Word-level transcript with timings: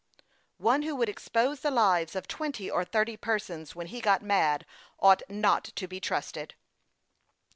"One 0.71 0.81
who 0.81 0.95
would 0.95 1.09
expose 1.09 1.59
the 1.59 1.69
lives 1.69 2.15
of 2.15 2.27
twenty 2.27 2.71
or 2.71 2.83
thirty 2.83 3.15
persons 3.15 3.75
when 3.75 3.85
he 3.85 4.01
got 4.01 4.23
mad 4.23 4.65
ought 4.99 5.21
not 5.29 5.65
to 5.75 5.87
be 5.87 5.99
trusted." 5.99 6.55